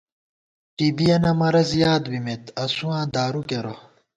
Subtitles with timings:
[0.75, 3.75] ٹِبِیَنہ مَرَض یاد بِمېت، اسُواں دارُو کېرہ